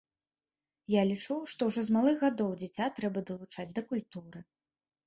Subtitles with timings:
[0.93, 4.39] Я лічу, што ўжо з малых гадоў дзіця трэба далучаць да культуры.